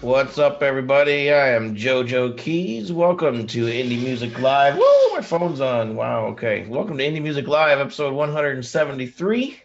What's 0.00 0.38
up, 0.38 0.62
everybody? 0.62 1.32
I 1.32 1.48
am 1.54 1.74
JoJo 1.74 2.38
Keys. 2.38 2.92
Welcome 2.92 3.48
to 3.48 3.64
Indie 3.66 4.00
Music 4.00 4.38
Live. 4.38 4.76
Woo, 4.76 5.12
my 5.12 5.20
phone's 5.20 5.60
on. 5.60 5.96
Wow, 5.96 6.26
okay. 6.26 6.66
Welcome 6.68 6.98
to 6.98 7.04
Indie 7.04 7.20
Music 7.20 7.48
Live, 7.48 7.80
episode 7.80 8.14
173. 8.14 9.60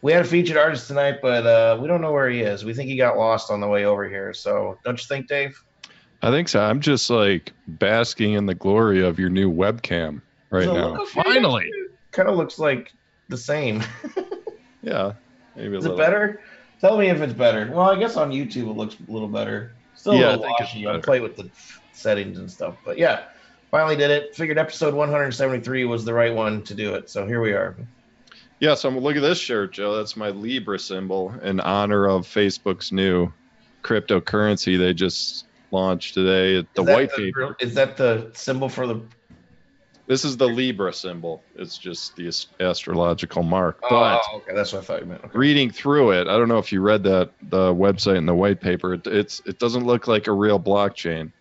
We 0.00 0.12
had 0.12 0.22
a 0.22 0.28
featured 0.28 0.56
artist 0.56 0.86
tonight, 0.86 1.16
but 1.20 1.44
uh, 1.44 1.76
we 1.80 1.88
don't 1.88 2.00
know 2.00 2.12
where 2.12 2.30
he 2.30 2.42
is. 2.42 2.64
We 2.64 2.72
think 2.72 2.88
he 2.88 2.96
got 2.96 3.16
lost 3.18 3.50
on 3.50 3.60
the 3.60 3.66
way 3.66 3.84
over 3.84 4.08
here. 4.08 4.32
So, 4.32 4.78
don't 4.84 4.96
you 5.00 5.06
think, 5.08 5.26
Dave? 5.26 5.60
I 6.22 6.30
think 6.30 6.48
so. 6.48 6.60
I'm 6.60 6.80
just 6.80 7.10
like 7.10 7.52
basking 7.66 8.34
in 8.34 8.46
the 8.46 8.54
glory 8.54 9.02
of 9.04 9.18
your 9.18 9.28
new 9.30 9.52
webcam 9.52 10.22
right 10.50 10.66
Does 10.66 10.76
it 10.76 10.78
now. 10.80 10.96
okay? 11.02 11.22
Finally. 11.24 11.68
Kind 12.12 12.28
of 12.28 12.36
looks 12.36 12.60
like 12.60 12.92
the 13.28 13.36
same. 13.36 13.82
Yeah. 14.82 15.14
Maybe 15.56 15.74
a 15.74 15.78
Is 15.78 15.84
it 15.84 15.88
little. 15.88 15.96
better? 15.98 16.40
Tell 16.80 16.98
me 16.98 17.08
if 17.08 17.20
it's 17.20 17.32
better. 17.32 17.70
Well, 17.72 17.90
I 17.90 17.98
guess 17.98 18.16
on 18.16 18.30
YouTube 18.30 18.68
it 18.68 18.76
looks 18.76 18.96
a 19.08 19.12
little 19.12 19.28
better. 19.28 19.72
Still 19.94 20.12
a 20.12 20.16
Yeah, 20.16 20.26
I 20.26 20.30
little 20.30 20.44
think 20.44 20.60
washy. 20.60 20.86
I'll 20.86 21.00
play 21.00 21.20
with 21.20 21.36
the 21.36 21.50
settings 21.92 22.38
and 22.38 22.50
stuff. 22.50 22.76
But 22.84 22.98
yeah, 22.98 23.24
finally 23.70 23.96
did 23.96 24.10
it. 24.10 24.34
Figured 24.34 24.58
episode 24.58 24.94
173 24.94 25.84
was 25.84 26.04
the 26.04 26.12
right 26.12 26.34
one 26.34 26.62
to 26.64 26.74
do 26.74 26.94
it. 26.94 27.08
So 27.08 27.26
here 27.26 27.40
we 27.40 27.52
are. 27.52 27.74
Yeah, 28.60 28.74
so 28.74 28.88
I'm, 28.88 28.98
look 28.98 29.16
at 29.16 29.22
this 29.22 29.38
shirt, 29.38 29.72
Joe. 29.72 29.96
That's 29.96 30.16
my 30.16 30.30
Libra 30.30 30.78
symbol 30.78 31.34
in 31.42 31.60
honor 31.60 32.06
of 32.06 32.26
Facebook's 32.26 32.90
new 32.90 33.32
cryptocurrency 33.82 34.78
they 34.78 34.94
just 34.94 35.46
launched 35.70 36.14
today. 36.14 36.66
The 36.74 36.82
white 36.82 37.10
the 37.16 37.26
paper. 37.26 37.56
Is 37.60 37.74
that 37.74 37.96
the 37.96 38.30
symbol 38.34 38.68
for 38.68 38.86
the? 38.86 39.02
This 40.06 40.24
is 40.24 40.36
the 40.36 40.46
Libra 40.46 40.92
symbol. 40.92 41.42
It's 41.56 41.78
just 41.78 42.14
the 42.16 42.30
astrological 42.60 43.42
mark. 43.42 43.80
Oh, 43.82 43.88
But 43.90 44.22
okay, 44.36 44.54
that's 44.54 44.72
what 44.72 44.82
I 44.82 44.84
thought 44.84 45.00
you 45.00 45.06
meant. 45.06 45.24
Okay. 45.24 45.36
reading 45.38 45.70
through 45.70 46.12
it, 46.12 46.28
I 46.28 46.36
don't 46.38 46.48
know 46.48 46.58
if 46.58 46.70
you 46.70 46.80
read 46.80 47.02
that 47.04 47.30
the 47.50 47.74
website 47.74 48.16
and 48.18 48.28
the 48.28 48.34
white 48.34 48.60
paper. 48.60 48.94
It, 48.94 49.06
it's 49.06 49.42
it 49.46 49.58
doesn't 49.58 49.84
look 49.84 50.06
like 50.06 50.28
a 50.28 50.32
real 50.32 50.60
blockchain. 50.60 51.32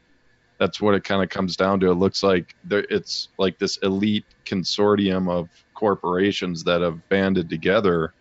That's 0.58 0.82
what 0.82 0.96
it 0.96 1.04
kind 1.04 1.22
of 1.22 1.30
comes 1.30 1.56
down 1.58 1.80
to. 1.82 1.92
It 1.92 1.96
looks 1.96 2.24
like 2.24 2.56
there, 2.64 2.86
it's 2.90 3.28
like 3.38 3.60
this 3.60 3.78
elite 3.78 4.26
consortium 4.46 5.30
of 5.30 5.50
corporations 5.74 6.64
that 6.64 6.82
have 6.82 7.08
banded 7.10 7.50
together 7.50 8.14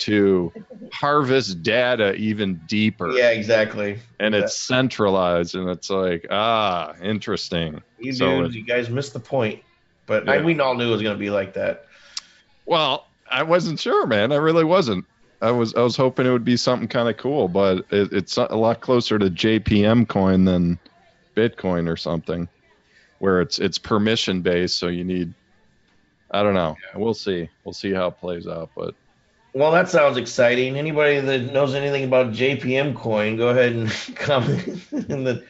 to 0.00 0.52
harvest 0.92 1.62
data 1.62 2.12
even 2.16 2.60
deeper, 2.66 3.12
Yeah, 3.12 3.30
exactly. 3.30 3.98
and 4.20 4.34
it's 4.34 4.54
centralized. 4.54 5.54
And 5.54 5.70
it's 5.70 5.88
like 5.88 6.26
ah, 6.30 6.94
interesting. 7.02 7.80
You 7.98 8.12
So 8.12 8.42
dudes, 8.42 8.54
you 8.56 8.64
guys 8.64 8.90
missed 8.90 9.14
the 9.14 9.20
point. 9.20 9.62
But 10.06 10.28
I, 10.28 10.40
we 10.42 10.58
all 10.60 10.74
knew 10.74 10.88
it 10.88 10.92
was 10.92 11.02
going 11.02 11.16
to 11.16 11.20
be 11.20 11.30
like 11.30 11.54
that. 11.54 11.86
Well, 12.64 13.06
I 13.30 13.42
wasn't 13.42 13.80
sure, 13.80 14.06
man. 14.06 14.32
I 14.32 14.36
really 14.36 14.64
wasn't. 14.64 15.04
I 15.40 15.50
was 15.50 15.74
I 15.74 15.82
was 15.82 15.96
hoping 15.96 16.26
it 16.26 16.30
would 16.30 16.44
be 16.44 16.56
something 16.56 16.88
kind 16.88 17.08
of 17.08 17.16
cool, 17.18 17.48
but 17.48 17.84
it, 17.90 18.12
it's 18.12 18.36
a 18.36 18.56
lot 18.56 18.80
closer 18.80 19.18
to 19.18 19.30
JPM 19.30 20.08
coin 20.08 20.44
than 20.44 20.78
Bitcoin 21.36 21.88
or 21.90 21.96
something, 21.96 22.48
where 23.18 23.40
it's 23.40 23.58
it's 23.58 23.78
permission 23.78 24.40
based. 24.40 24.78
So 24.78 24.88
you 24.88 25.04
need, 25.04 25.34
I 26.30 26.42
don't 26.42 26.54
know. 26.54 26.76
We'll 26.94 27.14
see. 27.14 27.50
We'll 27.64 27.74
see 27.74 27.92
how 27.92 28.08
it 28.08 28.18
plays 28.18 28.46
out. 28.46 28.70
But 28.74 28.94
Well, 29.52 29.72
that 29.72 29.90
sounds 29.90 30.16
exciting. 30.16 30.76
Anybody 30.76 31.20
that 31.20 31.52
knows 31.52 31.74
anything 31.74 32.04
about 32.04 32.32
JPM 32.32 32.94
coin, 32.94 33.36
go 33.36 33.48
ahead 33.48 33.72
and 33.72 33.90
comment 34.16 34.66
in 34.92 35.24
the 35.24 35.44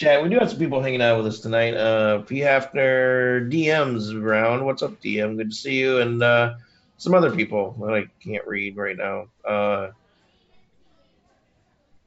chat. 0.00 0.22
We 0.22 0.30
do 0.30 0.38
have 0.38 0.48
some 0.48 0.58
people 0.58 0.80
hanging 0.80 1.02
out 1.02 1.18
with 1.18 1.26
us 1.26 1.40
tonight. 1.40 1.74
Uh, 1.74 2.20
P. 2.22 2.38
Hafner, 2.38 3.50
DM's 3.52 4.12
around. 4.12 4.64
What's 4.64 4.82
up, 4.82 4.98
DM? 5.02 5.36
Good 5.36 5.50
to 5.50 5.56
see 5.56 5.78
you. 5.78 5.98
And 5.98 6.22
uh, 6.22 6.54
some 6.96 7.14
other 7.14 7.30
people 7.30 7.76
that 7.80 7.92
I 7.92 8.06
can't 8.24 8.46
read 8.46 8.78
right 8.78 8.96
now. 8.96 9.26
Uh, 9.44 9.90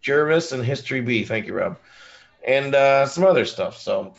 Jervis 0.02 0.52
and 0.52 0.66
History 0.66 1.02
B. 1.02 1.24
Thank 1.24 1.46
you, 1.46 1.54
Rob. 1.54 1.78
And 2.46 2.74
uh, 2.74 3.06
some 3.06 3.26
other 3.26 3.46
stuff. 3.46 3.78
So, 3.78 4.16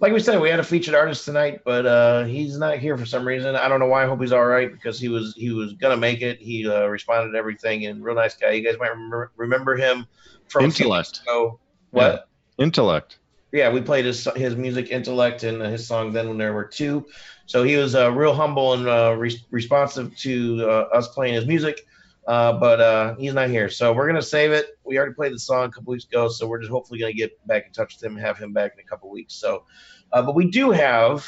like 0.00 0.12
we 0.12 0.18
said, 0.18 0.40
we 0.40 0.50
had 0.50 0.58
a 0.58 0.64
featured 0.64 0.96
artist 0.96 1.24
tonight, 1.24 1.60
but 1.64 1.86
uh, 1.86 2.24
he's 2.24 2.58
not 2.58 2.78
here 2.78 2.98
for 2.98 3.06
some 3.06 3.26
reason. 3.26 3.54
I 3.54 3.68
don't 3.68 3.78
know 3.78 3.86
why. 3.86 4.02
I 4.02 4.06
hope 4.06 4.20
he's 4.20 4.32
all 4.32 4.44
right 4.44 4.70
because 4.70 4.98
he 4.98 5.08
was 5.08 5.32
he 5.38 5.50
was 5.52 5.72
gonna 5.74 5.96
make 5.96 6.20
it. 6.20 6.38
He 6.38 6.68
uh, 6.68 6.86
responded 6.86 7.32
to 7.32 7.38
everything 7.38 7.86
and 7.86 8.04
real 8.04 8.16
nice 8.16 8.36
guy. 8.36 8.50
You 8.50 8.64
guys 8.64 8.78
might 8.78 8.90
remember, 8.90 9.30
remember 9.36 9.76
him 9.76 10.06
from 10.48 10.66
a 10.66 10.70
few 10.70 10.86
Intellect. 10.86 11.08
weeks 11.08 11.20
ago. 11.20 11.60
What? 11.92 12.28
Intellect. 12.58 13.18
Yeah. 13.52 13.70
we 13.70 13.80
played 13.80 14.04
his 14.04 14.28
his 14.36 14.56
music, 14.56 14.90
intellect, 14.90 15.42
and 15.42 15.62
his 15.62 15.86
song. 15.86 16.12
Then 16.12 16.28
when 16.28 16.38
there 16.38 16.52
were 16.52 16.64
two, 16.64 17.06
so 17.46 17.62
he 17.62 17.76
was 17.76 17.94
uh, 17.94 18.12
real 18.12 18.34
humble 18.34 18.74
and 18.74 18.88
uh, 18.88 19.14
re- 19.16 19.40
responsive 19.50 20.16
to 20.18 20.64
uh, 20.68 20.88
us 20.92 21.08
playing 21.08 21.34
his 21.34 21.46
music. 21.46 21.86
Uh, 22.26 22.54
but 22.54 22.80
uh, 22.80 23.14
he's 23.16 23.34
not 23.34 23.48
here, 23.48 23.68
so 23.70 23.92
we're 23.92 24.06
gonna 24.08 24.20
save 24.20 24.50
it. 24.50 24.66
We 24.82 24.98
already 24.98 25.14
played 25.14 25.32
the 25.32 25.38
song 25.38 25.66
a 25.66 25.70
couple 25.70 25.92
weeks 25.92 26.04
ago, 26.04 26.28
so 26.28 26.46
we're 26.48 26.58
just 26.58 26.72
hopefully 26.72 26.98
gonna 26.98 27.12
get 27.12 27.46
back 27.46 27.66
in 27.66 27.72
touch 27.72 27.94
with 27.94 28.02
him, 28.02 28.16
and 28.16 28.26
have 28.26 28.36
him 28.36 28.52
back 28.52 28.72
in 28.74 28.80
a 28.80 28.86
couple 28.86 29.10
weeks. 29.10 29.34
So, 29.34 29.64
but 30.10 30.34
we 30.34 30.50
do 30.50 30.70
have. 30.72 31.26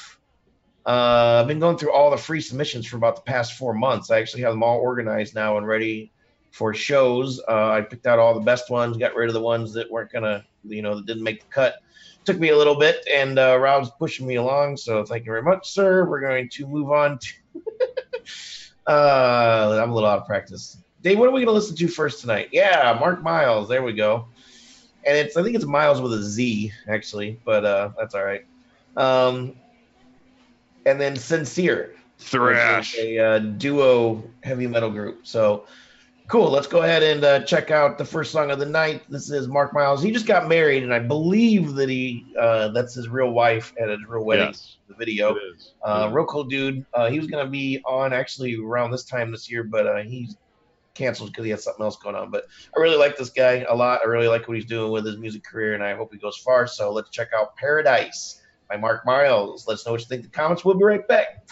Uh, 0.84 1.40
I've 1.42 1.46
been 1.46 1.60
going 1.60 1.76
through 1.76 1.92
all 1.92 2.10
the 2.10 2.16
free 2.16 2.40
submissions 2.40 2.86
for 2.86 2.96
about 2.96 3.16
the 3.16 3.22
past 3.22 3.52
four 3.52 3.74
months. 3.74 4.10
I 4.10 4.18
actually 4.18 4.42
have 4.42 4.52
them 4.52 4.62
all 4.62 4.78
organized 4.78 5.34
now 5.34 5.58
and 5.58 5.66
ready 5.66 6.12
for 6.50 6.74
shows. 6.74 7.40
Uh, 7.48 7.70
I 7.70 7.80
picked 7.82 8.06
out 8.06 8.18
all 8.18 8.34
the 8.34 8.40
best 8.40 8.70
ones, 8.70 8.96
got 8.96 9.14
rid 9.14 9.28
of 9.28 9.34
the 9.34 9.40
ones 9.40 9.72
that 9.74 9.90
weren't 9.90 10.12
gonna, 10.12 10.44
you 10.64 10.82
know, 10.82 10.96
that 10.96 11.06
didn't 11.06 11.22
make 11.22 11.40
the 11.40 11.48
cut. 11.50 11.76
Took 12.24 12.38
me 12.38 12.50
a 12.50 12.56
little 12.56 12.74
bit, 12.74 13.06
and 13.12 13.38
uh, 13.38 13.58
Rob's 13.58 13.90
pushing 13.98 14.26
me 14.26 14.36
along. 14.36 14.76
So 14.76 15.04
thank 15.04 15.24
you 15.24 15.32
very 15.32 15.42
much, 15.42 15.70
sir. 15.70 16.04
We're 16.04 16.20
going 16.20 16.48
to 16.50 16.66
move 16.66 16.90
on 16.90 17.18
to. 17.18 17.62
uh, 18.86 19.80
I'm 19.82 19.90
a 19.90 19.94
little 19.94 20.08
out 20.08 20.20
of 20.20 20.26
practice. 20.26 20.76
Dave, 21.02 21.18
what 21.18 21.28
are 21.28 21.32
we 21.32 21.40
going 21.40 21.46
to 21.46 21.52
listen 21.52 21.76
to 21.76 21.88
first 21.88 22.20
tonight? 22.20 22.48
Yeah, 22.52 22.96
Mark 23.00 23.22
Miles. 23.22 23.68
There 23.68 23.82
we 23.82 23.92
go. 23.92 24.26
And 25.06 25.16
it's 25.16 25.36
I 25.36 25.42
think 25.42 25.56
it's 25.56 25.64
Miles 25.64 26.00
with 26.00 26.12
a 26.12 26.22
Z 26.22 26.72
actually, 26.88 27.40
but 27.44 27.64
uh, 27.64 27.90
that's 27.96 28.14
all 28.14 28.24
right. 28.24 28.44
Um, 28.96 29.54
and 30.84 31.00
then 31.00 31.14
Sinseer, 31.14 31.92
Thrash. 32.18 32.96
a 32.98 33.18
uh, 33.18 33.38
duo 33.38 34.22
heavy 34.42 34.66
metal 34.66 34.90
group. 34.90 35.26
So 35.26 35.66
cool. 36.28 36.50
Let's 36.50 36.66
go 36.66 36.82
ahead 36.82 37.02
and 37.02 37.24
uh, 37.24 37.40
check 37.40 37.70
out 37.70 37.98
the 37.98 38.04
first 38.04 38.30
song 38.30 38.50
of 38.50 38.58
the 38.58 38.66
night. 38.66 39.02
This 39.08 39.30
is 39.30 39.48
Mark 39.48 39.72
Miles. 39.72 40.02
He 40.02 40.12
just 40.12 40.26
got 40.26 40.48
married, 40.48 40.82
and 40.82 40.92
I 40.92 40.98
believe 40.98 41.74
that 41.74 41.88
he 41.88 42.26
uh, 42.38 42.68
that's 42.68 42.94
his 42.94 43.08
real 43.08 43.30
wife 43.30 43.72
at 43.80 43.88
his 43.88 44.00
real 44.06 44.24
wedding. 44.24 44.46
Yes, 44.48 44.76
The 44.88 44.94
video. 44.94 45.36
Uh, 45.82 46.10
real 46.12 46.26
cool 46.26 46.44
dude. 46.44 46.84
Uh, 46.94 47.10
he 47.10 47.18
was 47.18 47.26
gonna 47.28 47.48
be 47.48 47.82
on 47.84 48.12
actually 48.12 48.56
around 48.56 48.90
this 48.90 49.04
time 49.04 49.30
this 49.30 49.50
year, 49.50 49.64
but 49.64 49.86
uh, 49.86 49.96
he's 50.02 50.36
canceled 50.94 51.30
because 51.30 51.44
he 51.44 51.50
had 51.50 51.60
something 51.60 51.84
else 51.84 51.96
going 51.96 52.14
on. 52.14 52.30
But 52.30 52.46
I 52.76 52.80
really 52.80 52.96
like 52.96 53.16
this 53.16 53.30
guy 53.30 53.64
a 53.68 53.74
lot. 53.74 54.00
I 54.04 54.08
really 54.08 54.28
like 54.28 54.46
what 54.46 54.56
he's 54.56 54.66
doing 54.66 54.92
with 54.92 55.06
his 55.06 55.16
music 55.16 55.44
career, 55.44 55.74
and 55.74 55.82
I 55.82 55.94
hope 55.94 56.12
he 56.12 56.18
goes 56.18 56.36
far. 56.36 56.66
So 56.66 56.92
let's 56.92 57.10
check 57.10 57.28
out 57.34 57.56
Paradise 57.56 58.42
by 58.68 58.76
Mark 58.76 59.06
Miles. 59.06 59.66
Let 59.66 59.74
us 59.74 59.86
know 59.86 59.92
what 59.92 60.00
you 60.00 60.06
think 60.06 60.24
in 60.24 60.30
the 60.30 60.36
comments. 60.36 60.64
We'll 60.64 60.76
be 60.76 60.84
right 60.84 61.06
back. 61.08 61.48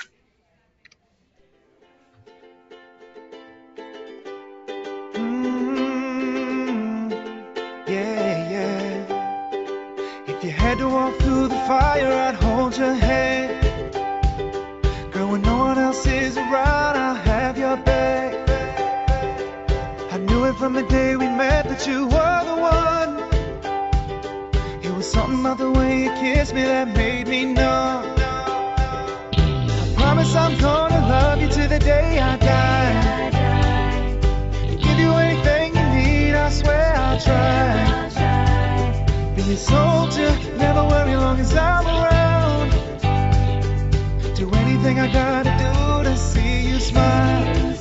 Had 10.67 10.79
to 10.79 10.89
walk 10.89 11.15
through 11.19 11.47
the 11.47 11.63
fire, 11.71 12.13
I'd 12.27 12.35
hold 12.35 12.77
your 12.77 12.93
hand. 12.93 13.53
Girl, 15.13 15.29
when 15.31 15.43
no 15.43 15.59
one 15.59 15.79
else 15.79 16.05
is 16.09 16.37
around, 16.37 16.97
I'll 16.97 17.15
have 17.15 17.57
your 17.57 17.77
back. 17.77 18.35
I 20.11 20.19
knew 20.19 20.45
it 20.47 20.57
from 20.57 20.73
the 20.73 20.83
day 20.83 21.15
we 21.15 21.29
met 21.29 21.69
that 21.69 21.87
you 21.87 22.07
were 22.07 22.41
the 22.51 22.57
one. 22.75 23.13
It 24.83 24.93
was 24.93 25.09
something 25.09 25.39
about 25.39 25.59
the 25.59 25.71
way 25.71 26.03
you 26.05 26.11
kissed 26.15 26.53
me 26.53 26.63
that 26.63 26.89
made 26.89 27.29
me 27.29 27.45
numb. 27.45 28.05
I 29.83 29.95
promise 29.97 30.35
I'm 30.35 30.59
gonna 30.59 31.01
love 31.15 31.41
you 31.43 31.49
to 31.49 31.69
the 31.69 31.79
day 31.79 32.19
I 32.19 32.37
die. 32.39 33.26
Soldier, 39.57 40.39
never 40.59 40.85
worry 40.85 41.17
long 41.17 41.41
as 41.41 41.57
I'm 41.57 41.87
around. 41.87 42.71
Do 44.35 44.51
anything 44.53 45.01
I 45.01 45.11
gotta 45.11 45.51
do 45.51 46.11
to 46.11 46.17
see 46.17 46.69
you 46.69 46.79
smile. 46.79 47.76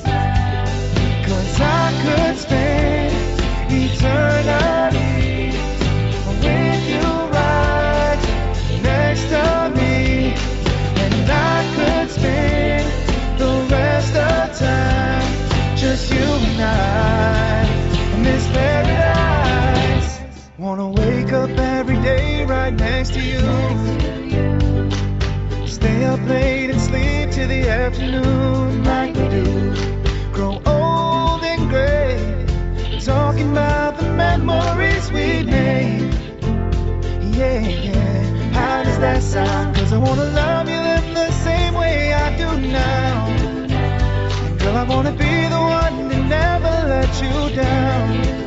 Wanna 20.66 20.90
wake 20.90 21.32
up 21.32 21.52
every 21.52 21.98
day 21.98 22.44
right 22.44 22.74
next 22.74 23.14
to 23.14 23.22
you. 23.22 23.38
Stay 25.68 26.06
up 26.06 26.20
late 26.28 26.72
and 26.72 26.82
sleep 26.82 27.30
till 27.30 27.48
the 27.48 27.70
afternoon 27.70 28.84
like 28.84 29.14
we 29.14 29.30
do. 29.30 29.76
Grow 30.34 30.60
old 30.66 31.44
and 31.44 31.70
gray, 31.70 32.48
talking 33.00 33.52
about 33.52 34.00
the 34.00 34.10
memories 34.10 35.12
we 35.12 35.44
made. 35.44 36.12
Yeah, 37.22 37.60
yeah, 37.60 38.24
how 38.54 38.82
does 38.82 38.98
that 38.98 39.22
sound? 39.22 39.76
Cause 39.76 39.94
I 39.94 40.00
wanna 40.00 40.26
love 40.32 40.68
you 40.68 40.80
in 40.80 41.14
the 41.14 41.32
same 41.44 41.76
way 41.76 42.12
I 42.12 42.36
do 42.38 42.60
now. 42.60 43.28
And 43.28 44.60
girl, 44.60 44.78
I 44.78 44.84
wanna 44.84 45.12
be 45.12 45.48
the 45.48 45.62
one 45.62 46.10
to 46.10 46.18
never 46.24 46.88
let 46.88 47.22
you 47.22 47.56
down. 47.56 48.45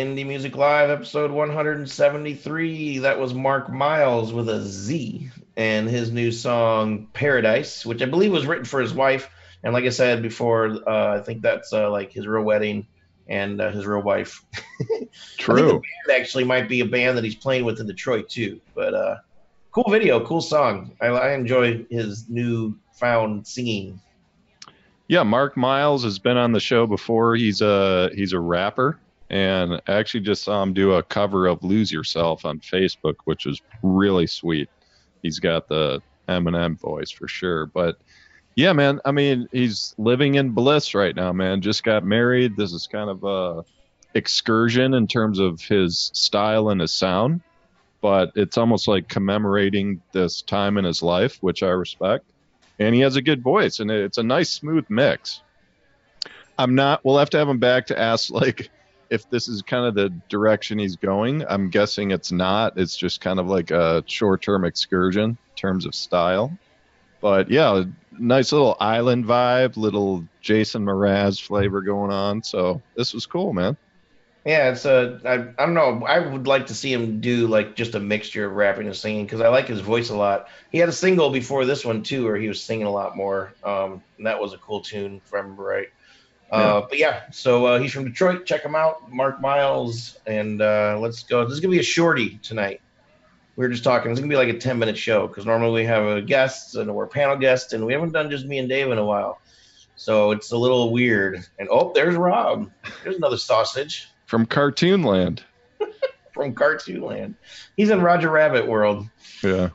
Indie 0.00 0.26
Music 0.26 0.56
Live, 0.56 0.88
episode 0.88 1.30
173. 1.30 3.00
That 3.00 3.20
was 3.20 3.34
Mark 3.34 3.70
Miles 3.70 4.32
with 4.32 4.48
a 4.48 4.62
Z 4.62 5.30
and 5.58 5.90
his 5.90 6.10
new 6.10 6.32
song 6.32 7.08
Paradise, 7.12 7.84
which 7.84 8.00
I 8.00 8.06
believe 8.06 8.32
was 8.32 8.46
written 8.46 8.64
for 8.64 8.80
his 8.80 8.94
wife. 8.94 9.28
And 9.62 9.74
like 9.74 9.84
I 9.84 9.90
said 9.90 10.22
before, 10.22 10.68
uh, 10.88 11.16
I 11.16 11.20
think 11.20 11.42
that's 11.42 11.74
uh, 11.74 11.90
like 11.90 12.12
his 12.12 12.26
real 12.26 12.42
wedding 12.42 12.86
and 13.28 13.60
uh, 13.60 13.72
his 13.72 13.84
real 13.84 14.00
wife. 14.00 14.42
I 14.54 14.84
think 14.84 15.10
the 15.10 15.36
True. 15.36 15.82
actually 16.10 16.44
might 16.44 16.66
be 16.66 16.80
a 16.80 16.86
band 16.86 17.18
that 17.18 17.24
he's 17.24 17.34
playing 17.34 17.66
with 17.66 17.78
in 17.78 17.86
Detroit 17.86 18.30
too. 18.30 18.58
But 18.74 18.94
uh, 18.94 19.16
cool 19.70 19.90
video, 19.90 20.24
cool 20.24 20.40
song. 20.40 20.92
I, 21.02 21.08
I 21.08 21.32
enjoy 21.34 21.84
his 21.90 22.26
new 22.26 22.74
found 22.94 23.46
singing. 23.46 24.00
Yeah, 25.08 25.24
Mark 25.24 25.58
Miles 25.58 26.04
has 26.04 26.18
been 26.18 26.38
on 26.38 26.52
the 26.52 26.60
show 26.60 26.86
before. 26.86 27.36
He's 27.36 27.60
a 27.60 28.08
he's 28.14 28.32
a 28.32 28.40
rapper, 28.40 28.98
and 29.30 29.80
I 29.86 29.92
actually 29.92 30.20
just 30.20 30.42
saw 30.42 30.62
him 30.62 30.74
do 30.74 30.92
a 30.92 31.02
cover 31.02 31.46
of 31.46 31.62
"Lose 31.62 31.90
Yourself" 31.90 32.44
on 32.44 32.60
Facebook, 32.60 33.16
which 33.24 33.46
was 33.46 33.60
really 33.82 34.26
sweet. 34.26 34.68
He's 35.22 35.38
got 35.38 35.68
the 35.68 36.02
Eminem 36.28 36.78
voice 36.78 37.10
for 37.10 37.28
sure, 37.28 37.66
but 37.66 37.98
yeah, 38.56 38.72
man. 38.72 39.00
I 39.04 39.12
mean, 39.12 39.48
he's 39.52 39.94
living 39.96 40.34
in 40.34 40.50
bliss 40.50 40.94
right 40.94 41.14
now, 41.14 41.32
man. 41.32 41.60
Just 41.60 41.84
got 41.84 42.04
married. 42.04 42.56
This 42.56 42.72
is 42.72 42.86
kind 42.86 43.08
of 43.08 43.24
a 43.24 43.64
excursion 44.14 44.94
in 44.94 45.06
terms 45.06 45.38
of 45.38 45.60
his 45.62 46.10
style 46.14 46.68
and 46.68 46.80
his 46.80 46.92
sound, 46.92 47.40
but 48.00 48.32
it's 48.34 48.58
almost 48.58 48.88
like 48.88 49.08
commemorating 49.08 50.02
this 50.12 50.42
time 50.42 50.76
in 50.76 50.84
his 50.84 51.02
life, 51.02 51.38
which 51.40 51.62
I 51.62 51.68
respect 51.68 52.24
and 52.80 52.94
he 52.94 53.02
has 53.02 53.14
a 53.14 53.22
good 53.22 53.42
voice 53.42 53.78
and 53.78 53.90
it's 53.90 54.18
a 54.18 54.22
nice 54.22 54.50
smooth 54.50 54.84
mix 54.88 55.42
i'm 56.58 56.74
not 56.74 57.04
we'll 57.04 57.18
have 57.18 57.30
to 57.30 57.38
have 57.38 57.48
him 57.48 57.58
back 57.58 57.86
to 57.86 57.96
ask 57.96 58.30
like 58.30 58.70
if 59.10 59.28
this 59.28 59.48
is 59.48 59.62
kind 59.62 59.84
of 59.84 59.94
the 59.94 60.08
direction 60.28 60.78
he's 60.78 60.96
going 60.96 61.44
i'm 61.48 61.68
guessing 61.68 62.10
it's 62.10 62.32
not 62.32 62.78
it's 62.78 62.96
just 62.96 63.20
kind 63.20 63.38
of 63.38 63.46
like 63.46 63.70
a 63.70 64.02
short-term 64.06 64.64
excursion 64.64 65.30
in 65.30 65.38
terms 65.56 65.86
of 65.86 65.94
style 65.94 66.56
but 67.20 67.50
yeah 67.50 67.84
nice 68.18 68.52
little 68.52 68.76
island 68.80 69.24
vibe 69.24 69.76
little 69.76 70.24
jason 70.40 70.84
mraz 70.84 71.40
flavor 71.40 71.80
going 71.80 72.10
on 72.10 72.42
so 72.42 72.80
this 72.96 73.12
was 73.12 73.26
cool 73.26 73.52
man 73.52 73.76
Yeah, 74.44 74.70
it's 74.70 74.86
a. 74.86 75.20
I, 75.24 75.34
I 75.62 75.66
don't 75.66 75.74
know. 75.74 76.06
I 76.06 76.18
would 76.18 76.46
like 76.46 76.68
to 76.68 76.74
see 76.74 76.90
him 76.92 77.20
do 77.20 77.46
like 77.46 77.76
just 77.76 77.94
a 77.94 78.00
mixture 78.00 78.46
of 78.46 78.52
rapping 78.52 78.86
and 78.86 78.96
singing 78.96 79.26
because 79.26 79.42
I 79.42 79.48
like 79.48 79.68
his 79.68 79.80
voice 79.80 80.08
a 80.08 80.16
lot. 80.16 80.48
He 80.72 80.78
had 80.78 80.88
a 80.88 80.92
single 80.92 81.28
before 81.30 81.66
this 81.66 81.84
one 81.84 82.02
too, 82.02 82.24
where 82.24 82.36
he 82.36 82.48
was 82.48 82.62
singing 82.62 82.86
a 82.86 82.90
lot 82.90 83.16
more. 83.16 83.52
Um, 83.62 84.02
and 84.16 84.26
that 84.26 84.40
was 84.40 84.54
a 84.54 84.58
cool 84.58 84.80
tune, 84.80 85.20
if 85.24 85.34
I 85.34 85.38
remember 85.38 85.62
right. 85.62 85.88
Uh, 86.50 86.80
but 86.88 86.98
yeah, 86.98 87.22
so 87.30 87.64
uh, 87.66 87.78
he's 87.78 87.92
from 87.92 88.04
Detroit. 88.04 88.44
Check 88.44 88.64
him 88.64 88.74
out, 88.74 89.12
Mark 89.12 89.40
Miles, 89.40 90.18
and 90.26 90.60
uh, 90.60 90.98
let's 91.00 91.22
go. 91.22 91.44
This 91.44 91.54
is 91.54 91.60
gonna 91.60 91.72
be 91.72 91.78
a 91.78 91.84
shorty 91.84 92.38
tonight. 92.42 92.80
We 93.56 93.64
were 93.64 93.70
just 93.70 93.84
talking. 93.84 94.10
It's 94.10 94.18
gonna 94.18 94.30
be 94.30 94.36
like 94.36 94.48
a 94.48 94.58
ten 94.58 94.78
minute 94.78 94.98
show 94.98 95.28
because 95.28 95.46
normally 95.46 95.82
we 95.82 95.86
have 95.86 96.04
a 96.04 96.20
guest 96.20 96.74
and 96.74 96.92
we're 96.94 97.06
panel 97.06 97.36
guests, 97.36 97.72
and 97.72 97.86
we 97.86 97.92
haven't 97.92 98.12
done 98.12 98.30
just 98.30 98.46
me 98.46 98.58
and 98.58 98.68
Dave 98.68 98.90
in 98.90 98.98
a 98.98 99.04
while. 99.04 99.40
So 99.94 100.32
it's 100.32 100.50
a 100.50 100.56
little 100.56 100.92
weird. 100.92 101.44
And 101.58 101.68
oh, 101.70 101.92
there's 101.94 102.16
Rob. 102.16 102.70
There's 103.04 103.16
another 103.16 103.36
sausage 103.36 104.08
from 104.26 104.46
cartoon 104.46 105.02
land 105.02 105.44
from 106.32 106.54
Cartoon 106.54 107.02
Land. 107.02 107.34
He's 107.76 107.90
in 107.90 108.00
Roger 108.00 108.30
Rabbit 108.30 108.66
world. 108.66 109.06
yeah 109.42 109.70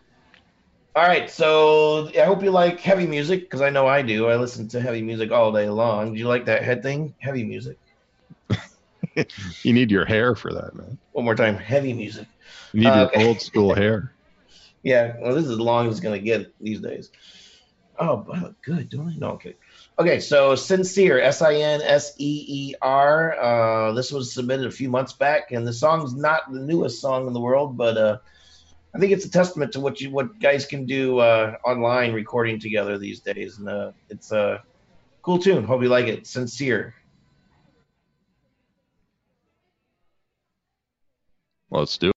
All 0.95 1.03
right, 1.03 1.29
so 1.29 2.07
I 2.17 2.23
hope 2.25 2.41
you 2.41 2.51
like 2.51 2.79
heavy 2.79 3.05
music 3.05 3.41
because 3.41 3.61
I 3.61 3.69
know 3.69 3.85
I 3.85 4.01
do. 4.01 4.27
I 4.27 4.37
listen 4.37 4.69
to 4.69 4.81
heavy 4.81 5.01
music 5.01 5.31
all 5.31 5.51
day 5.51 5.67
long. 5.69 6.13
Do 6.13 6.19
you 6.19 6.27
like 6.27 6.45
that 6.45 6.63
head 6.63 6.83
thing? 6.83 7.15
Heavy 7.19 7.43
music. 7.43 7.77
you 9.63 9.73
need 9.73 9.91
your 9.91 10.05
hair 10.05 10.35
for 10.35 10.53
that 10.53 10.75
man 10.75 10.97
One 11.11 11.25
more 11.25 11.35
time, 11.35 11.57
heavy 11.57 11.93
music. 11.93 12.27
you 12.73 12.79
need 12.81 12.93
Uh, 12.93 12.99
your 12.99 13.09
okay. 13.13 13.25
old 13.27 13.41
school 13.41 13.73
hair 13.75 14.15
Yeah, 14.83 15.15
well, 15.21 15.35
this 15.35 15.45
is 15.45 15.51
as 15.51 15.59
long 15.59 15.87
as 15.87 15.93
it's 15.93 15.99
gonna 16.03 16.19
get 16.19 16.53
these 16.59 16.81
days. 16.81 17.11
Oh, 17.97 18.17
but 18.17 18.37
I 18.37 18.41
look 18.41 18.61
good, 18.61 18.89
don't 18.89 19.09
I? 19.09 19.15
No, 19.17 19.31
okay. 19.31 19.55
Okay, 19.97 20.19
so 20.19 20.53
Sinseer, 20.53 21.21
S 21.21 21.41
I 21.41 21.55
N 21.55 21.81
S 21.81 22.13
E 22.19 22.45
E 22.47 22.75
R. 22.81 23.39
Uh, 23.39 23.93
this 23.93 24.11
was 24.11 24.33
submitted 24.33 24.65
a 24.67 24.71
few 24.71 24.89
months 24.89 25.13
back, 25.13 25.51
and 25.51 25.65
the 25.65 25.73
song's 25.73 26.13
not 26.13 26.51
the 26.51 26.59
newest 26.59 26.99
song 27.01 27.27
in 27.27 27.33
the 27.33 27.39
world, 27.39 27.77
but 27.77 27.97
uh, 27.97 28.17
I 28.95 28.97
think 28.97 29.11
it's 29.11 29.25
a 29.25 29.29
testament 29.29 29.73
to 29.73 29.81
what 29.81 29.99
you 29.99 30.09
what 30.09 30.39
guys 30.39 30.65
can 30.65 30.85
do 30.85 31.19
uh, 31.19 31.57
online 31.65 32.13
recording 32.13 32.61
together 32.61 32.97
these 32.97 33.19
days, 33.19 33.59
and 33.59 33.67
uh, 33.67 33.91
it's 34.09 34.31
a 34.31 34.63
cool 35.21 35.37
tune. 35.37 35.65
Hope 35.65 35.81
you 35.81 35.89
like 35.89 36.07
it. 36.07 36.23
Sinseer. 36.23 36.93
let's 41.71 41.97
do 41.97 42.09
it 42.09 42.14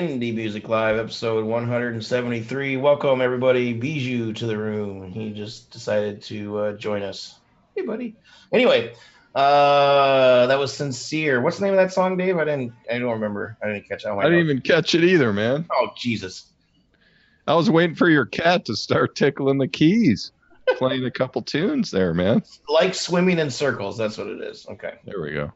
Indie 0.00 0.34
Music 0.34 0.66
Live, 0.66 0.96
episode 0.96 1.44
173. 1.44 2.78
Welcome, 2.78 3.20
everybody. 3.20 3.74
Bijou 3.74 4.32
to 4.32 4.46
the 4.46 4.56
room. 4.56 5.12
He 5.12 5.30
just 5.30 5.70
decided 5.70 6.22
to 6.22 6.58
uh, 6.58 6.72
join 6.72 7.02
us. 7.02 7.38
Hey, 7.76 7.82
buddy. 7.82 8.16
Anyway, 8.50 8.94
uh, 9.34 10.46
that 10.46 10.58
was 10.58 10.72
Sinseer. 10.72 11.42
What's 11.42 11.58
the 11.58 11.66
name 11.66 11.74
of 11.74 11.80
that 11.80 11.92
song, 11.92 12.16
Dave? 12.16 12.38
I 12.38 12.46
didn't. 12.46 12.72
I 12.90 12.98
don't 12.98 13.12
remember. 13.12 13.58
I 13.62 13.66
didn't 13.66 13.88
catch. 13.90 14.04
that. 14.04 14.12
I 14.14 14.22
didn't 14.22 14.38
even 14.38 14.62
catch 14.62 14.94
it 14.94 15.04
either, 15.04 15.34
man. 15.34 15.66
Oh 15.70 15.88
Jesus! 15.94 16.46
I 17.46 17.54
was 17.54 17.68
waiting 17.68 17.94
for 17.94 18.08
your 18.08 18.24
cat 18.24 18.64
to 18.66 18.76
start 18.76 19.14
tickling 19.14 19.58
the 19.58 19.68
keys, 19.68 20.32
playing 20.78 21.04
a 21.04 21.10
couple 21.10 21.42
tunes 21.42 21.90
there, 21.90 22.14
man. 22.14 22.42
Like 22.70 22.94
swimming 22.94 23.38
in 23.38 23.50
circles. 23.50 23.98
That's 23.98 24.16
what 24.16 24.28
it 24.28 24.40
is. 24.40 24.66
Okay. 24.66 24.94
There 25.04 25.20
we 25.20 25.32
go. 25.32 25.52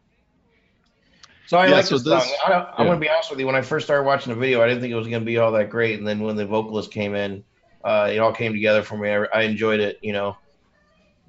So 1.46 1.58
I 1.58 1.66
Yeah, 1.66 1.74
like 1.76 1.84
so 1.84 1.96
this, 1.98 2.04
this- 2.04 2.24
song. 2.24 2.36
I, 2.46 2.52
am 2.52 2.66
yeah. 2.78 2.84
want 2.86 2.96
to 2.96 3.00
be 3.00 3.08
honest 3.10 3.30
with 3.30 3.40
you. 3.40 3.46
When 3.46 3.54
I 3.54 3.62
first 3.62 3.86
started 3.86 4.04
watching 4.04 4.32
the 4.32 4.38
video, 4.38 4.62
I 4.62 4.66
didn't 4.66 4.80
think 4.80 4.92
it 4.92 4.96
was 4.96 5.08
going 5.08 5.20
to 5.20 5.26
be 5.26 5.38
all 5.38 5.52
that 5.52 5.70
great, 5.70 5.98
and 5.98 6.06
then 6.08 6.20
when 6.20 6.36
the 6.36 6.46
vocalist 6.46 6.90
came 6.90 7.14
in, 7.14 7.44
uh, 7.84 8.08
it 8.12 8.18
all 8.18 8.32
came 8.32 8.52
together 8.52 8.82
for 8.82 8.96
me. 8.96 9.10
I, 9.10 9.24
I 9.24 9.42
enjoyed 9.42 9.80
it. 9.80 9.98
You 10.02 10.12
know, 10.12 10.36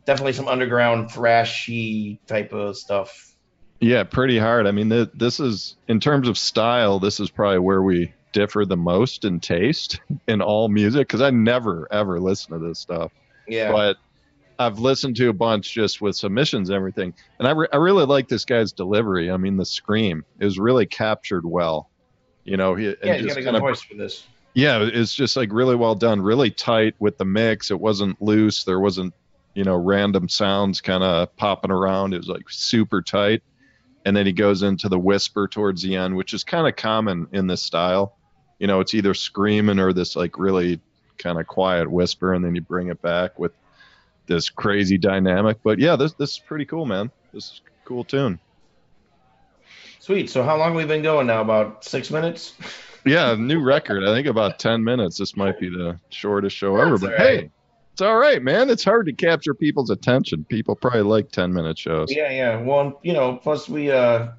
definitely 0.05 0.33
some 0.33 0.47
underground 0.47 1.09
thrashy 1.09 2.19
type 2.27 2.53
of 2.53 2.77
stuff. 2.77 3.35
Yeah, 3.81 4.03
pretty 4.03 4.37
hard. 4.39 4.67
I 4.67 4.71
mean, 4.71 4.89
th- 4.89 5.09
this 5.13 5.39
is 5.39 5.75
in 5.87 5.99
terms 5.99 6.27
of 6.29 6.37
style. 6.37 6.99
This 6.99 7.19
is 7.19 7.29
probably 7.29 7.59
where 7.59 7.81
we 7.81 8.13
differ 8.31 8.65
the 8.65 8.77
most 8.77 9.25
in 9.25 9.39
taste 9.39 9.99
in 10.27 10.41
all 10.41 10.69
music 10.69 11.07
because 11.07 11.21
I 11.21 11.29
never 11.29 11.87
ever 11.91 12.19
listen 12.21 12.57
to 12.57 12.65
this 12.65 12.79
stuff. 12.79 13.11
Yeah. 13.47 13.71
But 13.71 13.97
I've 14.57 14.79
listened 14.79 15.15
to 15.17 15.29
a 15.29 15.33
bunch 15.33 15.73
just 15.73 16.01
with 16.01 16.15
submissions 16.15 16.69
and 16.69 16.75
everything, 16.75 17.13
and 17.39 17.47
I, 17.47 17.51
re- 17.51 17.67
I 17.73 17.77
really 17.77 18.05
like 18.05 18.27
this 18.27 18.45
guy's 18.45 18.71
delivery. 18.71 19.29
I 19.29 19.37
mean, 19.37 19.57
the 19.57 19.65
scream 19.65 20.23
is 20.39 20.57
really 20.57 20.85
captured 20.85 21.45
well. 21.45 21.89
You 22.43 22.57
know, 22.57 22.75
he 22.75 22.95
yeah, 23.03 23.17
just 23.17 23.35
got 23.35 23.37
a 23.37 23.51
good 23.51 23.59
voice 23.59 23.81
for 23.81 23.95
this. 23.95 24.25
yeah, 24.53 24.79
it's 24.81 25.13
just 25.13 25.35
like 25.35 25.51
really 25.51 25.75
well 25.75 25.95
done, 25.95 26.21
really 26.21 26.51
tight 26.51 26.95
with 26.99 27.17
the 27.17 27.25
mix. 27.25 27.71
It 27.71 27.79
wasn't 27.79 28.21
loose. 28.21 28.63
There 28.63 28.79
wasn't, 28.79 29.13
you 29.55 29.63
know, 29.63 29.75
random 29.75 30.29
sounds 30.29 30.79
kind 30.79 31.03
of 31.03 31.35
popping 31.37 31.71
around. 31.71 32.13
It 32.13 32.17
was 32.17 32.27
like 32.27 32.49
super 32.49 33.01
tight. 33.01 33.41
And 34.05 34.15
then 34.15 34.27
he 34.27 34.31
goes 34.31 34.61
into 34.61 34.87
the 34.87 34.99
whisper 34.99 35.47
towards 35.47 35.81
the 35.81 35.95
end, 35.95 36.15
which 36.15 36.33
is 36.35 36.43
kind 36.43 36.67
of 36.67 36.75
common 36.75 37.27
in 37.31 37.47
this 37.47 37.63
style. 37.63 38.15
You 38.59 38.67
know, 38.67 38.79
it's 38.79 38.93
either 38.93 39.15
screaming 39.15 39.79
or 39.79 39.91
this 39.91 40.15
like 40.15 40.37
really 40.37 40.79
kind 41.17 41.39
of 41.39 41.47
quiet 41.47 41.89
whisper, 41.89 42.33
and 42.33 42.45
then 42.45 42.53
you 42.53 42.61
bring 42.61 42.89
it 42.89 43.01
back 43.01 43.39
with 43.39 43.51
this 44.27 44.49
crazy 44.49 44.97
dynamic. 44.97 45.57
But 45.63 45.79
yeah, 45.79 45.95
this 45.95 46.13
this 46.13 46.31
is 46.31 46.39
pretty 46.39 46.65
cool, 46.65 46.85
man. 46.85 47.11
This 47.33 47.45
is 47.45 47.61
a 47.65 47.87
cool 47.87 48.03
tune. 48.03 48.39
Sweet. 49.99 50.29
So 50.29 50.43
how 50.43 50.57
long 50.57 50.69
have 50.69 50.77
we 50.77 50.85
been 50.85 51.01
going 51.01 51.27
now? 51.27 51.41
About 51.41 51.83
six 51.83 52.11
minutes. 52.11 52.53
Yeah, 53.05 53.35
new 53.37 53.61
record. 53.61 54.03
I 54.03 54.07
think 54.07 54.25
about 54.25 54.57
10 54.57 54.83
minutes. 54.83 55.19
This 55.19 55.37
might 55.37 55.59
be 55.59 55.69
the 55.69 55.99
shortest 56.09 56.55
show 56.55 56.75
ever. 56.77 56.97
But 56.97 57.11
right. 57.11 57.19
hey, 57.19 57.51
it's 57.93 58.01
all 58.01 58.17
right, 58.17 58.41
man. 58.41 58.71
It's 58.71 58.83
hard 58.83 59.05
to 59.05 59.13
capture 59.13 59.53
people's 59.53 59.91
attention. 59.91 60.43
People 60.45 60.75
probably 60.75 61.03
like 61.03 61.31
10 61.31 61.53
minute 61.53 61.77
shows. 61.77 62.07
Yeah, 62.09 62.31
yeah. 62.31 62.59
Well, 62.59 62.99
you 63.03 63.13
know, 63.13 63.37
plus 63.37 63.69
we 63.69 63.91
uh 63.91 64.29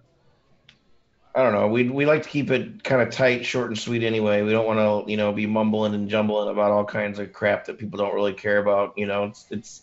I 1.36 1.42
don't 1.42 1.52
know. 1.52 1.68
We 1.68 1.90
we 1.90 2.06
like 2.06 2.22
to 2.22 2.28
keep 2.30 2.50
it 2.50 2.82
kind 2.82 3.02
of 3.02 3.10
tight, 3.10 3.44
short 3.44 3.68
and 3.68 3.78
sweet 3.78 4.02
anyway. 4.02 4.40
We 4.40 4.52
don't 4.52 4.66
want 4.66 4.78
to, 4.78 5.10
you 5.10 5.18
know, 5.18 5.34
be 5.34 5.44
mumbling 5.44 5.92
and 5.92 6.08
jumbling 6.08 6.48
about 6.48 6.70
all 6.70 6.84
kinds 6.86 7.18
of 7.18 7.30
crap 7.34 7.66
that 7.66 7.76
people 7.76 7.98
don't 7.98 8.14
really 8.14 8.32
care 8.32 8.58
about, 8.58 8.94
you 8.96 9.04
know. 9.04 9.24
It's 9.24 9.44
it's 9.50 9.82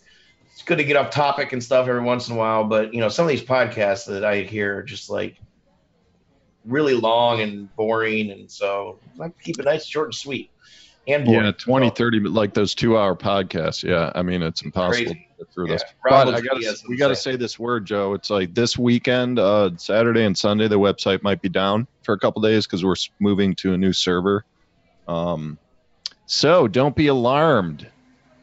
it's 0.50 0.62
good 0.62 0.78
to 0.78 0.84
get 0.84 0.96
off 0.96 1.10
topic 1.10 1.52
and 1.52 1.62
stuff 1.62 1.86
every 1.86 2.02
once 2.02 2.28
in 2.28 2.34
a 2.34 2.38
while, 2.38 2.64
but 2.64 2.92
you 2.92 3.00
know, 3.00 3.08
some 3.08 3.24
of 3.24 3.28
these 3.28 3.44
podcasts 3.44 4.04
that 4.06 4.24
I 4.24 4.42
hear 4.42 4.78
are 4.78 4.82
just 4.82 5.08
like 5.08 5.36
really 6.64 6.94
long 6.94 7.40
and 7.40 7.74
boring 7.76 8.30
and 8.30 8.50
so 8.50 8.98
I 9.14 9.18
like 9.18 9.36
to 9.36 9.44
keep 9.44 9.60
it 9.60 9.64
nice, 9.64 9.86
short 9.86 10.08
and 10.08 10.14
sweet. 10.14 10.50
And 11.06 11.24
boring. 11.24 11.44
Yeah, 11.44 11.52
20, 11.52 11.88
So, 11.88 11.94
30, 11.94 12.20
like 12.20 12.54
those 12.54 12.74
two 12.74 12.98
hour 12.98 13.14
podcasts. 13.14 13.84
Yeah, 13.84 14.10
I 14.14 14.22
mean, 14.22 14.42
it's 14.42 14.62
impossible 14.62 15.12
Crazy. 15.12 15.28
Get 15.44 15.52
through 15.54 15.68
Yeah. 15.68 15.74
this. 15.74 15.84
But 16.04 16.28
I 16.28 16.40
gotta, 16.40 16.76
we 16.88 16.96
got 16.96 17.08
to 17.08 17.16
say 17.16 17.36
this 17.36 17.58
word, 17.58 17.86
Joe. 17.86 18.14
It's 18.14 18.30
like 18.30 18.54
this 18.54 18.78
weekend, 18.78 19.38
uh, 19.38 19.70
Saturday 19.76 20.24
and 20.24 20.36
Sunday, 20.36 20.68
the 20.68 20.78
website 20.78 21.22
might 21.22 21.40
be 21.42 21.48
down 21.48 21.86
for 22.02 22.14
a 22.14 22.18
couple 22.18 22.42
days 22.42 22.66
because 22.66 22.84
we're 22.84 22.94
moving 23.20 23.54
to 23.56 23.72
a 23.72 23.78
new 23.78 23.92
server. 23.92 24.44
Um, 25.06 25.58
so 26.26 26.68
don't 26.68 26.96
be 26.96 27.08
alarmed. 27.08 27.90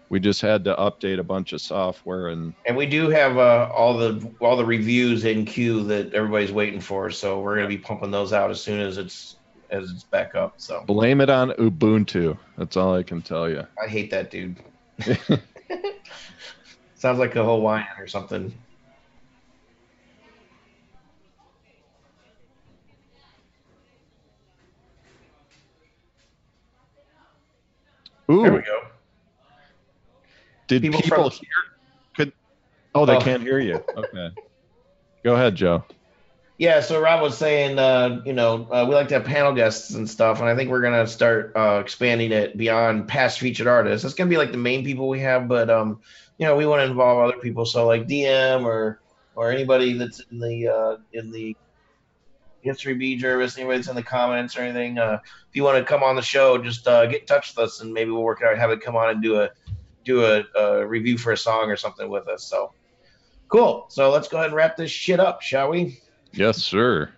We 0.10 0.20
just 0.20 0.41
had 0.41 0.65
to 0.65 0.75
update 0.75 1.20
a 1.20 1.24
bunch 1.24 1.53
of 1.53 1.62
software 1.62 2.27
and 2.27 2.53
And 2.65 2.75
we 2.75 2.86
do 2.86 3.10
have 3.10 3.38
uh, 3.38 3.70
all 3.74 3.98
the 3.98 4.36
all 4.41 4.58
the 4.58 4.65
reviews 4.65 5.24
in 5.24 5.46
queue 5.46 5.84
that 5.84 6.13
everybody's 6.13 6.51
waiting 6.51 6.81
for, 6.81 7.10
so 7.12 7.39
we're 7.39 7.55
gonna 7.55 7.70
be 7.70 7.77
pumping 7.77 8.12
those 8.12 8.34
out 8.34 8.51
as 8.51 8.62
soon 8.62 8.81
as 8.81 8.98
it's 8.98 9.38
as 9.70 9.89
it's 9.89 10.03
back 10.03 10.36
up. 10.36 10.55
So 10.58 10.84
blame 10.86 11.22
it 11.22 11.29
on 11.29 11.51
Ubuntu. 11.51 12.38
That's 12.58 12.75
all 12.75 12.93
I 12.93 13.03
can 13.03 13.22
tell 13.22 13.50
you. 13.50 13.65
I 13.81 13.88
hate 13.88 14.12
that 14.12 14.29
dude. 14.31 14.60
Sounds 17.01 17.17
like 17.17 17.36
a 17.36 17.43
Hawaiian 17.43 17.88
or 17.98 18.05
something. 18.05 18.53
Ooh, 28.29 28.43
There 28.43 28.53
we 28.53 28.62
go. 28.62 28.81
did 30.67 30.81
People 30.84 31.01
people, 31.01 31.29
from- 31.29 31.39
hear? 31.39 31.50
Could 32.15 32.34
oh, 32.96 33.05
they 33.05 33.15
Oh. 33.15 33.20
can't 33.22 33.41
hear 33.41 33.60
you. 33.60 33.84
Okay, 33.98 34.29
go 35.24 35.34
ahead, 35.36 35.55
Joe. 35.55 35.84
Yeah, 36.62 36.82
so 36.82 37.01
Rob 37.01 37.24
was 37.24 37.36
saying, 37.39 37.80
uh, 37.80 38.22
you 38.24 38.34
know, 38.34 38.68
uh, 38.70 38.86
we 38.88 38.94
like 38.94 39.08
to 39.08 39.15
have 39.15 39.25
panel 39.25 39.51
guests 39.51 39.96
and 39.96 40.08
stuff, 40.08 40.41
and 40.41 40.48
I 40.48 40.56
think 40.56 40.70
we're 40.70 40.84
gonna 40.84 41.08
start 41.08 41.53
uh, 41.56 41.80
expanding 41.84 42.32
it 42.32 42.56
beyond 42.56 43.08
past 43.08 43.39
featured 43.39 43.65
artists. 43.65 44.06
It's 44.06 44.13
gonna 44.13 44.30
be 44.30 44.38
like 44.38 44.51
the 44.51 44.60
main 44.60 44.86
people 44.86 45.10
we 45.10 45.22
have, 45.22 45.48
but 45.48 45.72
um, 45.72 46.01
you 46.38 46.46
know, 46.46 46.56
we 46.56 46.68
want 46.68 46.82
to 46.82 46.86
involve 46.86 47.18
other 47.18 47.41
people. 47.41 47.65
So 47.65 47.88
like 47.88 48.08
DM 48.08 48.63
or 48.63 49.01
or 49.34 49.51
anybody 49.51 49.94
that's 49.94 50.22
in 50.30 50.38
the 50.38 50.68
uh, 50.68 50.98
in 51.13 51.32
the 51.32 51.58
history 52.60 52.94
B 52.94 53.15
Jervis, 53.15 53.58
anybody 53.58 53.80
that's 53.80 53.89
in 53.89 53.96
the 53.96 54.03
comments 54.03 54.56
or 54.56 54.62
anything. 54.62 55.00
Uh, 55.00 55.18
if 55.50 55.56
you 55.56 55.63
want 55.63 55.80
to 55.80 55.84
come 55.84 56.03
on 56.03 56.15
the 56.15 56.22
show, 56.22 56.60
just 56.60 56.88
uh, 56.88 57.08
get 57.08 57.22
in 57.22 57.25
touch 57.25 57.56
with 57.56 57.65
us, 57.65 57.82
and 57.82 57.91
maybe 57.91 58.12
we'll 58.12 58.22
work 58.22 58.39
it 58.39 58.46
out, 58.46 58.56
have 58.60 58.70
it 58.70 58.82
come 58.82 58.96
on 58.96 59.10
and 59.10 59.24
do 59.24 59.41
a 59.41 59.50
do 60.06 60.25
a, 60.25 60.44
a 60.56 60.86
review 60.86 61.18
for 61.18 61.32
a 61.32 61.38
song 61.38 61.72
or 61.72 61.75
something 61.75 62.08
with 62.08 62.27
us. 62.27 62.44
So 62.44 62.72
cool. 63.48 63.88
So 63.89 64.12
let's 64.12 64.27
go 64.27 64.38
ahead 64.38 64.50
and 64.50 64.56
wrap 64.56 64.77
this 64.77 64.91
shit 64.91 65.20
up, 65.20 65.41
shall 65.41 65.72
we? 65.72 66.00
Yes, 66.34 66.58
sir. 66.58 67.12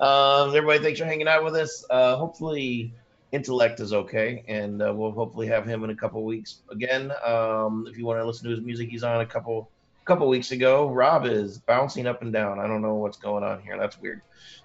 Um, 0.00 0.48
everybody, 0.48 0.78
thanks 0.78 1.00
for 1.00 1.06
hanging 1.06 1.28
out 1.28 1.44
with 1.44 1.54
us. 1.54 1.84
Uh, 1.90 2.16
hopefully, 2.16 2.94
Intellect 3.32 3.80
is 3.80 3.92
okay, 3.92 4.44
and 4.48 4.80
uh, 4.80 4.92
we'll 4.94 5.12
hopefully 5.12 5.46
have 5.48 5.66
him 5.66 5.84
in 5.84 5.90
a 5.90 5.94
couple 5.94 6.24
weeks 6.24 6.60
again. 6.70 7.12
Um, 7.24 7.86
if 7.90 7.98
you 7.98 8.06
want 8.06 8.18
to 8.20 8.24
listen 8.24 8.44
to 8.44 8.50
his 8.50 8.60
music, 8.60 8.88
he's 8.88 9.02
on 9.02 9.20
a 9.20 9.26
couple 9.26 9.70
couple 10.06 10.26
weeks 10.26 10.52
ago. 10.52 10.88
Rob 10.88 11.26
is 11.26 11.58
bouncing 11.58 12.06
up 12.06 12.22
and 12.22 12.32
down. 12.32 12.58
I 12.58 12.66
don't 12.66 12.80
know 12.80 12.94
what's 12.94 13.18
going 13.18 13.44
on 13.44 13.60
here. 13.60 13.76
That's 13.76 14.00
weird. 14.00 14.22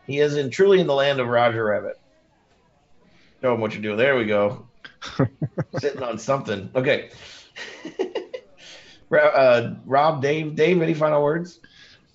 He 0.08 0.20
is 0.20 0.38
in 0.38 0.50
truly 0.50 0.80
in 0.80 0.88
the 0.88 0.94
land 0.94 1.20
of 1.20 1.28
Roger 1.28 1.66
Rabbit. 1.66 2.00
Show 3.42 3.54
him 3.54 3.60
what 3.60 3.74
you're 3.74 3.82
doing. 3.82 3.98
There 3.98 4.16
we 4.16 4.24
go. 4.24 4.66
Sitting 5.80 6.02
on 6.02 6.18
something. 6.18 6.70
Okay. 6.76 7.10
Uh, 9.12 9.76
Rob, 9.86 10.24
Dave, 10.24 10.56
Dave, 10.56 10.82
any 10.82 10.96
final 10.96 11.22
words? 11.22 11.60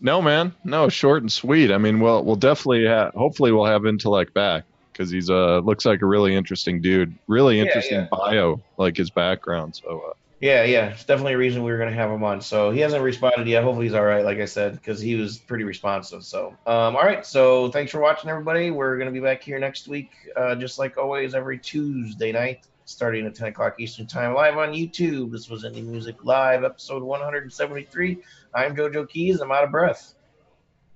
No, 0.00 0.22
man. 0.22 0.54
No, 0.64 0.88
short 0.88 1.22
and 1.22 1.32
sweet. 1.32 1.72
I 1.72 1.78
mean, 1.78 2.00
we'll 2.00 2.24
we'll 2.24 2.36
definitely 2.36 2.86
ha- 2.86 3.10
hopefully 3.14 3.52
we'll 3.52 3.64
have 3.66 3.86
intellect 3.86 4.32
back 4.34 4.64
because 4.92 5.10
he's 5.10 5.30
uh 5.30 5.58
looks 5.60 5.84
like 5.84 6.02
a 6.02 6.06
really 6.06 6.34
interesting 6.34 6.80
dude. 6.80 7.16
Really 7.26 7.56
Yeah, 7.56 7.64
interesting 7.64 8.00
yeah. 8.00 8.06
bio, 8.10 8.62
like 8.76 8.96
his 8.96 9.10
background. 9.10 9.74
So 9.76 10.02
uh, 10.08 10.12
Yeah, 10.40 10.62
yeah, 10.62 10.86
it's 10.90 11.04
definitely 11.04 11.34
a 11.34 11.38
reason 11.38 11.64
we 11.64 11.72
were 11.72 11.78
gonna 11.78 11.92
have 11.92 12.10
him 12.10 12.22
on. 12.22 12.40
So 12.40 12.70
he 12.70 12.78
hasn't 12.80 13.02
responded 13.02 13.48
yet. 13.48 13.64
Hopefully 13.64 13.86
he's 13.86 13.94
all 13.94 14.04
right, 14.04 14.24
like 14.24 14.38
I 14.38 14.44
said, 14.44 14.74
because 14.74 15.00
he 15.00 15.16
was 15.16 15.38
pretty 15.38 15.64
responsive. 15.64 16.22
So, 16.24 16.48
um, 16.66 16.94
all 16.96 17.02
right. 17.02 17.26
So 17.26 17.70
thanks 17.70 17.90
for 17.90 18.00
watching, 18.00 18.30
everybody. 18.30 18.70
We're 18.70 18.98
gonna 18.98 19.10
be 19.10 19.20
back 19.20 19.42
here 19.42 19.58
next 19.58 19.88
week, 19.88 20.10
uh, 20.36 20.54
just 20.54 20.78
like 20.78 20.96
always, 20.96 21.34
every 21.34 21.58
Tuesday 21.58 22.30
night, 22.30 22.66
starting 22.84 23.26
at 23.26 23.34
10 23.34 23.48
o'clock 23.48 23.74
Eastern 23.80 24.06
Time, 24.06 24.32
live 24.34 24.56
on 24.56 24.70
YouTube. 24.72 25.30
This 25.32 25.50
was 25.50 25.64
Indie 25.64 25.84
Music 25.84 26.24
Live, 26.24 26.62
episode 26.64 27.02
173. 27.02 28.18
I'm 28.58 28.74
JoJo 28.74 29.08
Keys. 29.08 29.40
I'm 29.40 29.52
out 29.52 29.62
of 29.62 29.70
breath. 29.70 30.14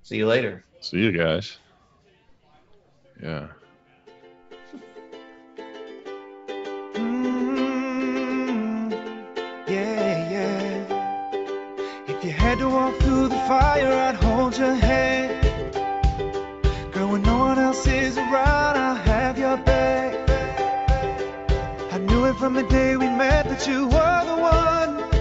See 0.01 0.17
you 0.17 0.27
later. 0.27 0.65
see 0.81 0.97
you 0.97 1.13
guys. 1.13 1.57
Yeah. 3.21 3.47
Mm, 6.95 8.91
yeah, 9.67 10.31
yeah. 10.33 12.05
If 12.07 12.25
you 12.25 12.31
had 12.31 12.59
to 12.59 12.67
walk 12.67 12.97
through 12.99 13.29
the 13.29 13.41
fire, 13.47 13.93
I'd 13.93 14.15
hold 14.15 14.57
your 14.57 14.73
hand. 14.73 15.73
Girl, 16.93 17.11
when 17.13 17.21
no 17.21 17.37
one 17.37 17.59
else 17.59 17.87
is 17.87 18.17
around, 18.17 18.77
I'll 18.77 18.95
have 18.95 19.37
your 19.39 19.55
back. 19.55 20.29
I 21.93 21.97
knew 21.99 22.25
it 22.25 22.35
from 22.35 22.55
the 22.55 22.63
day 22.63 22.97
we 22.97 23.07
met 23.07 23.47
that 23.47 23.65
you 23.67 23.85
were 23.87 24.25
the 24.25 24.35
one. 24.35 25.12